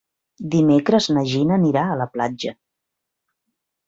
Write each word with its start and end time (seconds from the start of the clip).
Dimecres 0.53 1.09
na 1.17 1.23
Gina 1.31 1.55
anirà 1.57 1.83
a 1.89 1.97
la 1.99 2.07
platja. 2.15 2.55